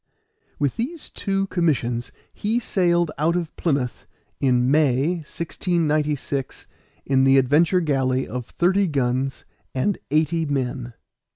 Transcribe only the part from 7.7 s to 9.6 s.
galley of thirty guns